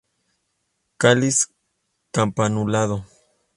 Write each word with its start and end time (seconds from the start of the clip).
Cáliz 0.97 1.53
campanulado. 2.11 3.05